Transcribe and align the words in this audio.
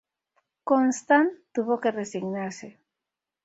Constant 0.63 1.31
tuvo 1.53 1.79
que 1.79 1.91
resignarse. 1.91 2.79